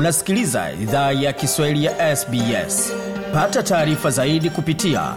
[0.00, 2.92] unasikiliza idhaa ya kiswahili ya sbs
[3.32, 5.14] pata taarifa zaidi kupitia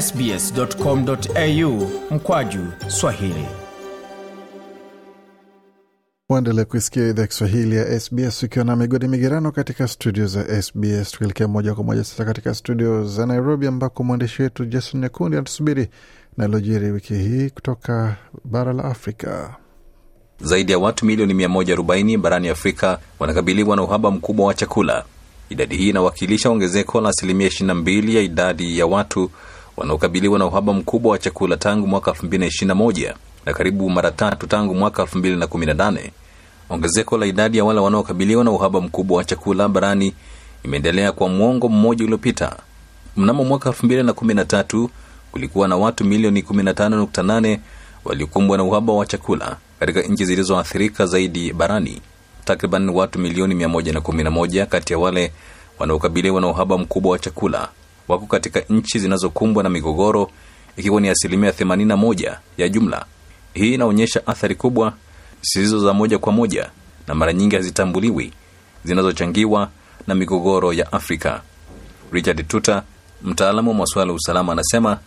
[0.00, 3.46] sbscomau mkwaju swahili
[6.28, 11.10] waendelea kuisikia idhaa Kiswahili ya SBS ukiwa na migodi migerano katika studio za SBS.
[11.10, 15.88] Tukielekea moja kwa moja sasa katika studio za Nairobi, ambako mwandishi wetu Jason Nyakundi anatusubiri
[16.36, 19.56] nalojiri wiki hii kutoka bara la Afrika.
[20.40, 25.04] Zaidi ya watu milioni 140 barani Afrika wanakabiliwa na uhaba mkubwa wa chakula.
[25.50, 29.30] Idadi hii inawakilisha ongezeko la asilimia 22 ya idadi ya watu
[29.76, 33.14] wanaokabiliwa na uhaba mkubwa wa chakula tangu mwaka 2021
[33.46, 35.98] na karibu mara tatu tangu mwaka 2018.
[36.70, 40.14] Ongezeko la idadi ya wale wanaokabiliwa na uhaba mkubwa wa chakula barani
[40.64, 42.56] imeendelea kwa mwongo mmoja uliopita.
[43.16, 44.88] Mnamo mwaka 2013
[45.32, 47.58] kulikuwa na watu milioni 15.8
[48.04, 52.00] waliokumbwa na uhaba wa chakula katika nchi zilizoathirika zaidi barani.
[52.44, 55.32] Takriban watu milioni 111 kati ya wale
[55.78, 57.68] wanaokabiliwa na uhaba mkubwa wa chakula
[58.08, 60.30] wako katika nchi zinazokumbwa na migogoro,
[60.76, 63.06] ikiwa ni asilimia 81 ya jumla.
[63.54, 64.92] Hii inaonyesha athari kubwa
[65.42, 66.70] zisizo za moja kwa moja
[67.06, 68.32] na mara nyingi hazitambuliwi
[68.84, 69.70] zinazochangiwa
[70.06, 71.42] na migogoro ya Afrika.
[72.12, 72.82] Richard Tuta,
[73.22, 74.98] mtaalamu wa masuala ya usalama, anasema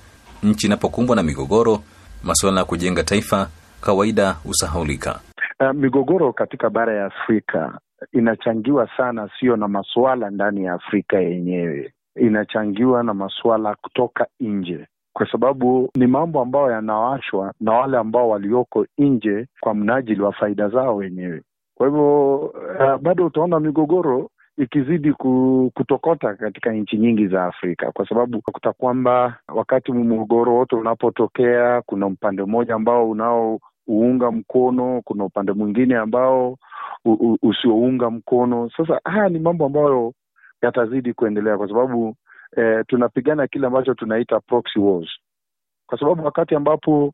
[0.43, 1.83] nchi inapokumbwa na migogoro,
[2.23, 3.49] masuala ya kujenga taifa
[3.81, 5.19] kawaida husahaulika.
[5.59, 7.79] Uh, migogoro katika bara ya Afrika
[8.11, 15.31] inachangiwa sana, sio na masuala ndani ya Afrika yenyewe, inachangiwa na masuala kutoka nje kwa
[15.31, 20.95] sababu ni mambo ambayo yanawashwa na wale ambao walioko nje kwa mnajili wa faida zao
[20.95, 21.41] wenyewe.
[21.75, 25.13] Kwa hivyo uh, bado utaona migogoro ikizidi
[25.73, 32.05] kutokota katika nchi nyingi za Afrika kwa sababu utakuta kwamba wakati mgogoro wote unapotokea, kuna
[32.05, 33.09] upande mmoja ambao
[33.89, 36.57] unaouunga mkono, kuna upande mwingine ambao
[37.41, 38.69] usiounga mkono.
[38.77, 40.13] Sasa haya ni mambo ambayo
[40.61, 42.15] yatazidi kuendelea kwa sababu
[42.57, 45.09] eh, tunapigana kile ambacho tunaita proxy wars
[45.87, 47.13] kwa sababu wakati ambapo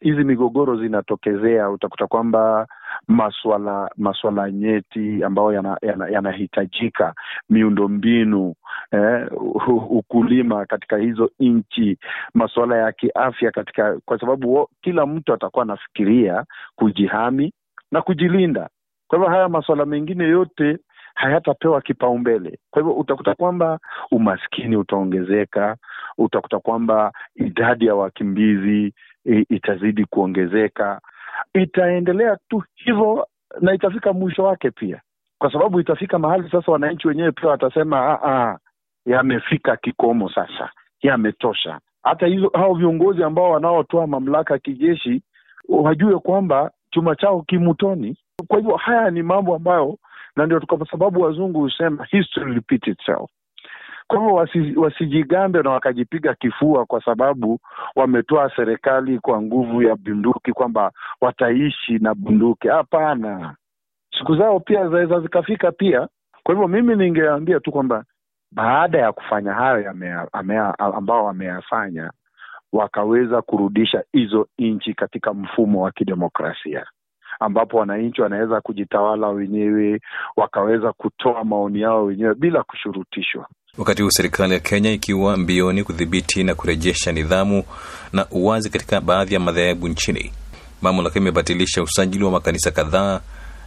[0.00, 2.66] hizi uh, migogoro zinatokezea utakuta kwamba
[3.08, 5.52] maswala maswala nyeti ambayo
[6.10, 7.14] yanahitajika yana, yana
[7.50, 8.54] miundo mbinu
[8.92, 9.26] eh,
[9.90, 11.98] ukulima katika hizo nchi,
[12.34, 16.44] masuala ya kiafya katika, kwa sababu kila mtu atakuwa anafikiria
[16.76, 17.52] kujihami
[17.92, 18.68] na kujilinda.
[19.08, 20.78] Kwa hivyo haya masuala mengine yote
[21.14, 22.58] hayatapewa kipaumbele.
[22.70, 23.78] Kwa hivyo utakuta kwamba
[24.10, 25.76] umaskini utaongezeka,
[26.18, 28.92] utakuta kwamba idadi ya wakimbizi
[29.48, 31.00] itazidi kuongezeka,
[31.54, 33.26] itaendelea tu hivyo
[33.60, 35.00] na itafika mwisho wake pia,
[35.38, 38.18] kwa sababu itafika mahali sasa wananchi wenyewe pia watasema
[39.06, 40.70] yamefika kikomo sasa,
[41.02, 41.80] yametosha.
[42.02, 45.22] Hata hizo hao viongozi ambao wanaotoa mamlaka ya kijeshi
[45.68, 48.16] wajue kwamba chuma chao kimutoni.
[48.48, 49.98] Kwa hivyo haya ni mambo ambayo
[50.36, 53.30] na ndio kwa sababu wazungu husema history repeat itself.
[54.06, 57.58] Kwa hivyo wasi, wasijigambe na wakajipiga kifua kwa sababu
[57.96, 62.68] wametoa serikali kwa nguvu ya bunduki kwamba wataishi na bunduki.
[62.68, 63.54] Hapana,
[64.18, 66.08] siku zao pia zaweza zikafika pia.
[66.42, 68.04] Kwa hivyo mimi ningeambia tu kwamba
[68.56, 69.94] baada ya kufanya hayo
[70.78, 72.10] ambao wameyafanya,
[72.72, 76.86] wakaweza kurudisha hizo nchi katika mfumo wa kidemokrasia
[77.40, 80.00] ambapo wananchi wanaweza kujitawala wenyewe,
[80.36, 83.46] wakaweza kutoa maoni yao wenyewe bila kushurutishwa.
[83.78, 87.64] Wakati huu serikali ya Kenya ikiwa mbioni kudhibiti na kurejesha nidhamu
[88.12, 90.32] na uwazi katika baadhi ya madhehebu nchini,
[90.82, 93.20] mamlaka imebatilisha usajili wa makanisa kadhaa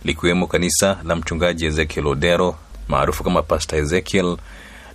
[0.04, 2.56] likiwemo kanisa la mchungaji Ezekiel Odero
[2.88, 4.38] maarufu kama Pasta Ezekiel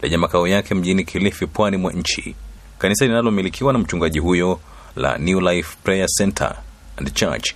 [0.05, 2.35] lenye makao yake mjini Kilifi, pwani mwa nchi.
[2.79, 4.61] Kanisa linalomilikiwa na mchungaji huyo
[4.97, 6.57] la New Life Prayer Center
[6.97, 7.53] and Church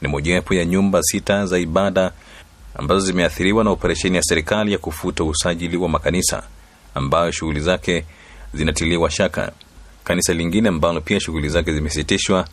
[0.00, 2.12] ni mojawapo ya nyumba sita za ibada
[2.74, 6.42] ambazo zimeathiriwa na operesheni ya serikali ya kufuta usajili wa makanisa
[6.94, 8.04] ambayo shughuli zake
[8.54, 9.52] zinatiliwa shaka.
[10.04, 12.48] Kanisa lingine ambalo pia shughuli zake zimesitishwa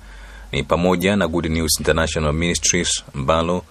[0.52, 3.64] ni pamoja na Good News International Ministries ambalo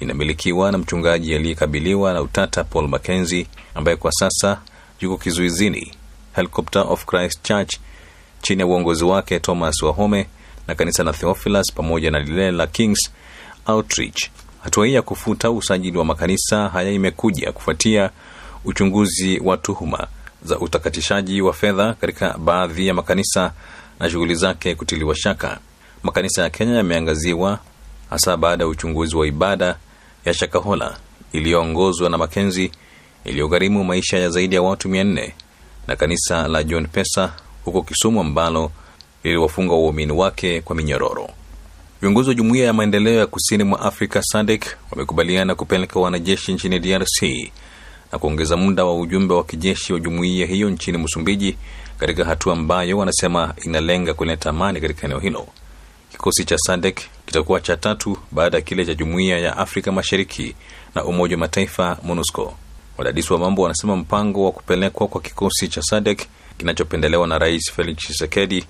[0.00, 4.60] inamilikiwa na mchungaji aliyekabiliwa na utata Paul Mackenzie ambaye kwa sasa
[5.00, 5.92] yuko kizuizini,
[6.36, 7.76] Helicopter of Christ Church
[8.42, 10.26] chini ya uongozi wake Thomas Wahome
[10.66, 13.10] na kanisa la Theophilus pamoja na lile la Kings
[13.66, 14.30] Outreach.
[14.64, 18.10] Hatua hii ya kufuta usajili wa makanisa haya imekuja kufuatia
[18.64, 20.06] uchunguzi wa tuhuma
[20.44, 23.52] za utakatishaji wa fedha katika baadhi ya makanisa
[24.00, 25.58] na shughuli zake kutiliwa shaka.
[26.02, 27.58] Makanisa ya Kenya yameangaziwa
[28.10, 29.76] hasa baada ya uchunguzi wa ibada
[30.24, 30.96] ya Shakahola
[31.32, 32.70] iliyoongozwa na Makenzi
[33.24, 35.34] iliyogharimu maisha ya zaidi ya watu mia nne
[35.86, 37.32] na kanisa la John Pesa
[37.64, 38.70] huko Kisumu ambalo
[39.24, 41.28] liliwafunga waumini wake kwa minyororo.
[42.00, 47.22] Viongozi wa jumuiya ya maendeleo ya kusini mwa Afrika SADC wamekubaliana kupeleka wanajeshi nchini DRC
[48.12, 51.56] na kuongeza muda wa ujumbe wa kijeshi wa jumuiya hiyo nchini Msumbiji,
[51.98, 55.46] katika hatua ambayo wanasema inalenga kuleta amani katika eneo hilo.
[56.12, 60.54] Kikosi cha SADC kitakuwa cha tatu baada ya kile cha jumuiya ya Afrika Mashariki
[60.94, 62.54] na Umoja wa Mataifa MONUSCO.
[63.00, 66.22] Wadadisi wa mambo wanasema mpango wa kupelekwa kwa kikosi cha SADC
[66.58, 68.64] kinachopendelewa na Rais Felix Tshisekedi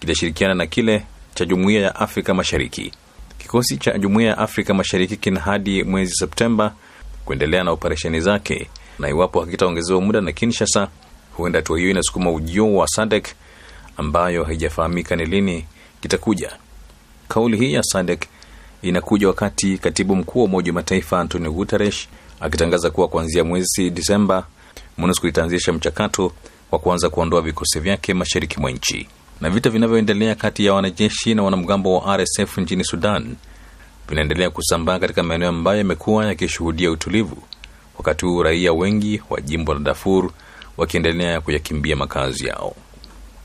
[0.00, 2.92] kitashirikiana na kile cha Jumuiya ya Afrika Mashariki.
[3.38, 6.74] Kikosi cha Jumuiya ya Afrika Mashariki kina hadi mwezi Septemba
[7.24, 8.66] kuendelea na operesheni zake,
[8.98, 10.88] na iwapo hakitaongezewa muda na Kinshasa,
[11.36, 13.28] huenda hatua hiyo inasukuma ujio wa SADC
[13.96, 15.64] ambayo haijafahamika ni lini
[16.00, 16.52] kitakuja.
[17.28, 18.24] Kauli hii ya SADC
[18.82, 22.08] inakuja wakati katibu mkuu wa Umoja wa Mataifa Antonio Guterres
[22.42, 24.46] akitangaza kuwa kuanzia mwezi Disemba
[24.98, 26.32] MONUSCO itaanzisha mchakato
[26.70, 29.08] wa kuanza kuondoa vikosi vyake mashariki mwa nchi.
[29.40, 33.36] Na vita vinavyoendelea kati ya wanajeshi na wanamgambo wa RSF nchini Sudan
[34.08, 37.42] vinaendelea kusambaa katika maeneo ambayo yamekuwa yakishuhudia utulivu,
[37.98, 40.30] wakati huu raia wengi wa jimbo la Darfur
[40.76, 42.74] wakiendelea kuyakimbia makazi yao.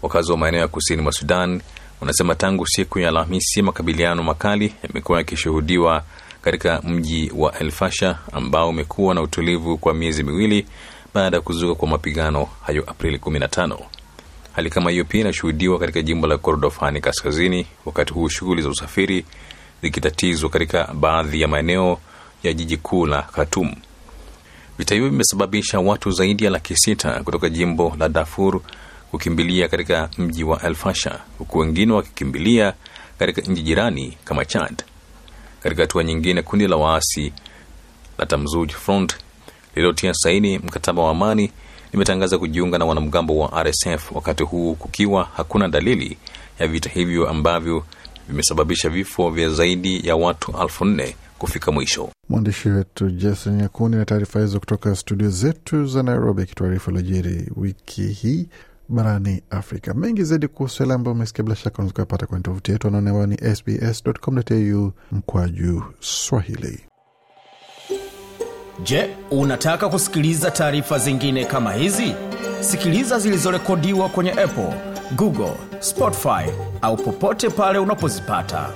[0.02, 1.62] Wakazi wa maeneo ya kusini mwa Sudan
[2.02, 6.04] wanasema tangu siku ya Alhamisi makabiliano makali yamekuwa yakishuhudiwa
[6.42, 10.66] katika mji wa El Fasha ambao umekuwa na utulivu kwa miezi miwili
[11.14, 13.78] baada ya kuzuka kwa mapigano hayo Aprili 15.
[14.54, 19.26] Hali kama hiyo pia inashuhudiwa katika jimbo la Kordofani kaskazini, wakati huu shughuli za usafiri
[19.82, 22.00] zikitatizwa katika baadhi ya maeneo
[22.44, 23.76] ya jiji kuu la Khartoum.
[24.78, 28.60] Vita hivyo vimesababisha watu zaidi ya laki sita kutoka jimbo la Darfur
[29.12, 32.74] kukimbilia katika mji wa Alfasha, huku wengine wakikimbilia
[33.20, 34.84] katika nchi jirani kama Chad.
[35.64, 37.34] Katika hatua nyingine, kundi la waasi
[38.18, 39.18] la Tamzuj Front
[39.76, 41.52] lililotia saini mkataba wa amani
[41.94, 46.18] limetangaza kujiunga na wanamgambo wa RSF, wakati huu kukiwa hakuna dalili
[46.60, 47.84] ya vita hivyo ambavyo
[48.30, 52.10] vimesababisha vifo vya zaidi ya watu elfu nne kufika mwisho.
[52.30, 58.02] Mwandishi wetu Jason Nyakundi na taarifa hizo kutoka studio zetu za Nairobi, akituarifu lojiri wiki
[58.08, 58.48] hii
[58.90, 59.94] barani Afrika.
[59.94, 63.38] Mengi zaidi kuhusu yale ambayo umesikia, bila shaka unaweza kuyapata kwenye tovuti yetu anaonewa ni
[63.56, 66.80] sbs.com.au mkwaju Swahili.
[68.84, 72.16] Je, unataka kusikiliza taarifa zingine kama hizi?
[72.60, 74.74] Sikiliza zilizorekodiwa kwenye Apple,
[75.16, 76.52] Google, Spotify
[76.82, 78.70] au popote pale unapozipata.